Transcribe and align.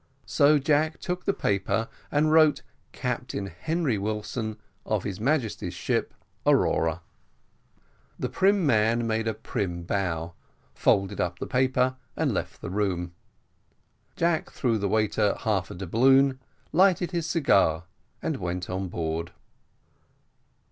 So 0.25 0.57
Jack 0.57 0.99
took 0.99 1.25
the 1.25 1.31
paper 1.33 1.87
and 2.11 2.31
wrote 2.31 2.63
Captain 2.91 3.45
Henry 3.45 3.99
Wilson, 3.99 4.57
of 4.83 5.03
his 5.03 5.19
Majesty's 5.19 5.75
ship 5.75 6.15
Aurora. 6.43 7.01
The 8.17 8.27
prim 8.27 8.65
man 8.65 9.05
made 9.05 9.27
a 9.27 9.35
prim 9.35 9.83
bow, 9.83 10.33
folded 10.73 11.21
up 11.21 11.37
the 11.37 11.45
paper, 11.45 11.97
and 12.17 12.33
left 12.33 12.61
the 12.61 12.71
room. 12.71 13.13
Jack 14.15 14.49
threw 14.49 14.79
the 14.79 14.89
waiter 14.89 15.35
half 15.41 15.69
a 15.69 15.75
doubloon, 15.75 16.39
lighted 16.73 17.11
his 17.11 17.27
cigar, 17.27 17.83
and 18.23 18.37
went 18.37 18.71
on 18.71 18.87
board. 18.87 19.31